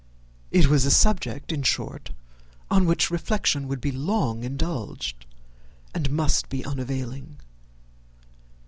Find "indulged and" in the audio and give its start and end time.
4.43-6.09